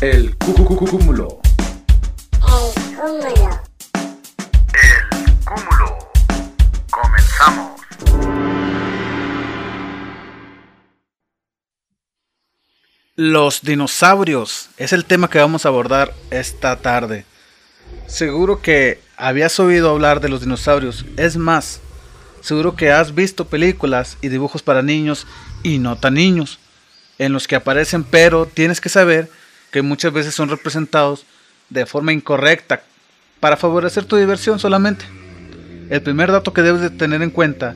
[0.00, 0.58] El cúmulo.
[0.66, 1.40] El cúmulo.
[4.72, 5.98] El cúmulo.
[6.90, 7.80] Comenzamos.
[13.14, 17.26] Los dinosaurios es el tema que vamos a abordar esta tarde.
[18.08, 21.06] Seguro que habías oído hablar de los dinosaurios.
[21.16, 21.80] Es más,
[22.40, 25.24] seguro que has visto películas y dibujos para niños
[25.62, 26.58] y no tan niños
[27.18, 29.30] en los que aparecen, pero tienes que saber
[29.70, 31.26] que muchas veces son representados
[31.70, 32.82] de forma incorrecta
[33.40, 35.04] para favorecer tu diversión solamente.
[35.90, 37.74] El primer dato que debes de tener en cuenta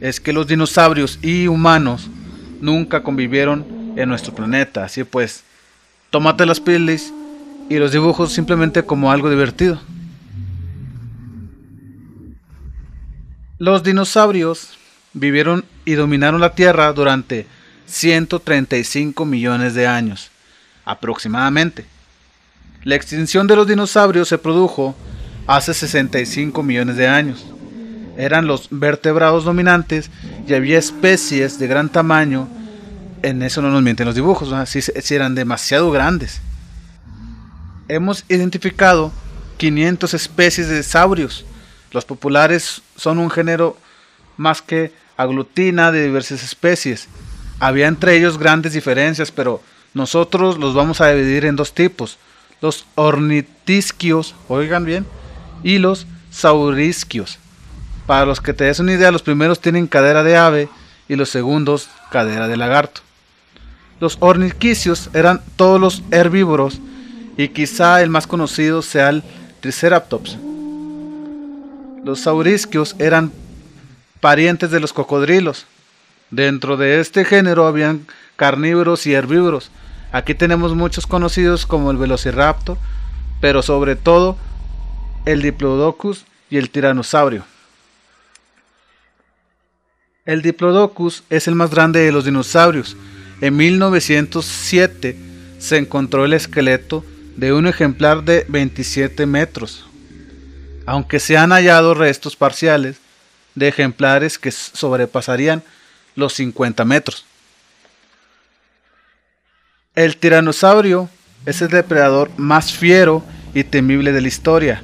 [0.00, 2.08] es que los dinosaurios y humanos
[2.60, 4.84] nunca convivieron en nuestro planeta.
[4.84, 5.44] Así pues,
[6.10, 7.12] tómate las pelis
[7.68, 9.80] y los dibujos simplemente como algo divertido.
[13.58, 14.78] Los dinosaurios
[15.12, 17.46] vivieron y dominaron la Tierra durante
[17.90, 20.30] 135 millones de años,
[20.84, 21.84] aproximadamente.
[22.84, 24.94] La extinción de los dinosaurios se produjo
[25.46, 27.44] hace 65 millones de años.
[28.16, 30.10] Eran los vertebrados dominantes
[30.46, 32.48] y había especies de gran tamaño
[33.22, 36.40] en eso no nos mienten los dibujos, si, eran demasiado grandes.
[37.88, 39.12] Hemos identificado
[39.58, 41.44] 500 especies de saurios.
[41.92, 43.76] Los populares son un género
[44.36, 47.08] más que aglutina de diversas especies.
[47.60, 49.62] Había entre ellos grandes diferencias, pero
[49.94, 52.18] nosotros los vamos a dividir en dos tipos.
[52.60, 55.06] Los ornitisquios, oigan bien,
[55.62, 57.38] y los saurisquios.
[58.06, 60.68] Para los que te des una idea, los primeros tienen cadera de ave
[61.08, 63.02] y los segundos cadera de lagarto.
[64.00, 66.80] Los orniquicios eran todos los herbívoros
[67.36, 69.22] y quizá el más conocido sea el
[69.60, 70.38] Triceratops.
[72.04, 73.30] Los saurisquios eran
[74.20, 75.66] parientes de los cocodrilos.
[76.30, 79.70] Dentro de este género habían carnívoros y herbívoros.
[80.12, 82.78] Aquí tenemos muchos conocidos como el Velociraptor,
[83.40, 84.36] pero sobre todo
[85.26, 87.44] el Diplodocus y el Tiranosaurio.
[90.24, 92.96] El Diplodocus es el más grande de los dinosaurios
[93.40, 95.16] en 1907
[95.58, 97.04] se encontró el esqueleto
[97.36, 99.86] de un ejemplar de 27 metros,
[100.84, 102.96] aunque se han hallado restos parciales
[103.54, 105.62] de ejemplares que sobrepasarían
[106.16, 107.24] los 50 metros.
[109.94, 111.08] El tiranosaurio
[111.46, 113.22] es el depredador más fiero
[113.54, 114.82] y temible de la historia.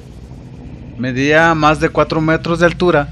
[0.97, 3.09] Medía más de 4 metros de altura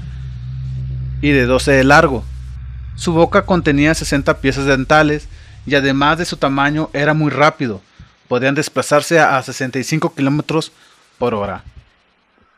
[1.22, 2.24] y de 12 de largo.
[2.96, 5.28] Su boca contenía 60 piezas dentales
[5.66, 7.80] y además de su tamaño era muy rápido.
[8.28, 10.72] Podían desplazarse a 65 kilómetros
[11.18, 11.64] por hora.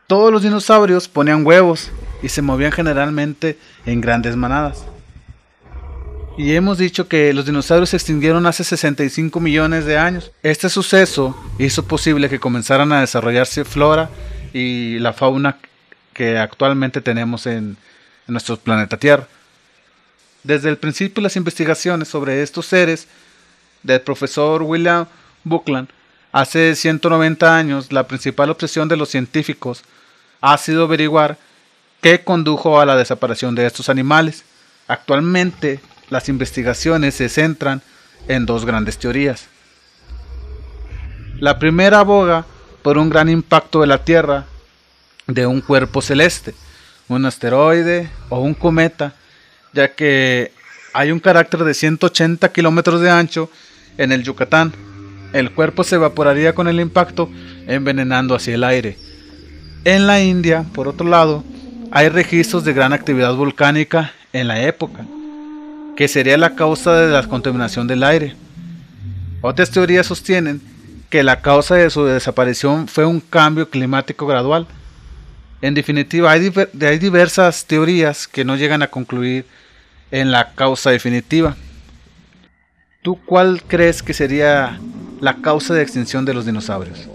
[0.07, 1.91] Todos los dinosaurios ponían huevos
[2.23, 4.85] y se movían generalmente en grandes manadas.
[6.39, 10.31] Y hemos dicho que los dinosaurios se extinguieron hace 65 millones de años.
[10.41, 14.09] Este suceso hizo posible que comenzaran a desarrollarse flora
[14.53, 15.57] y la fauna
[16.13, 17.75] que actualmente tenemos en,
[18.25, 19.27] en nuestro planeta Tierra.
[20.41, 23.09] Desde el principio las investigaciones sobre estos seres
[23.83, 25.07] del profesor William
[25.43, 25.89] Buckland
[26.31, 29.83] hace 190 años, la principal obsesión de los científicos
[30.39, 31.37] ha sido averiguar
[31.99, 34.45] qué condujo a la desaparición de estos animales.
[34.87, 37.81] Actualmente las investigaciones se centran
[38.27, 39.47] en dos grandes teorías.
[41.39, 42.45] La primera aboga
[42.81, 44.45] por un gran impacto de la Tierra
[45.27, 46.53] de un cuerpo celeste,
[47.07, 49.13] un asteroide o un cometa
[49.73, 50.51] ya que
[50.93, 53.49] hay un carácter de 180 kilómetros de ancho
[53.97, 54.73] en el Yucatán.
[55.33, 57.29] El cuerpo se evaporaría con el impacto,
[57.67, 58.97] envenenando hacia el aire.
[59.85, 61.43] En la India, por otro lado,
[61.91, 65.05] hay registros de gran actividad volcánica en la época,
[65.99, 68.33] que sería la causa de la contaminación del aire.
[69.41, 70.61] Otras teorías sostienen
[71.09, 74.65] que la causa de su desaparición fue un cambio climático gradual.
[75.61, 79.45] En definitiva, hay, hay diversas teorías que no llegan a concluir
[80.09, 81.57] en la causa definitiva.
[83.01, 84.79] ¿Tú cuál crees que sería
[85.19, 87.09] la causa de extinción de los dinosaurios?